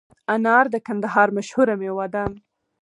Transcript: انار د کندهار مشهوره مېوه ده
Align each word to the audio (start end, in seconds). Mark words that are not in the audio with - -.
انار 0.35 0.65
د 0.73 0.75
کندهار 0.87 1.27
مشهوره 1.37 1.75
مېوه 1.81 2.05
ده 2.13 2.23